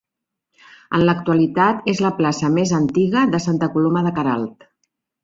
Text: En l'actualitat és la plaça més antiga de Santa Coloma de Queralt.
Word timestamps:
En 0.99 1.01
l'actualitat 1.09 1.85
és 1.93 2.01
la 2.05 2.11
plaça 2.21 2.49
més 2.55 2.71
antiga 2.79 3.27
de 3.35 3.43
Santa 3.47 3.71
Coloma 3.77 4.03
de 4.09 4.15
Queralt. 4.17 4.67